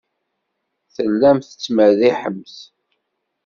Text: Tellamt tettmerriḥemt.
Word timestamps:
Tellamt 0.95 1.47
tettmerriḥemt. 1.49 2.55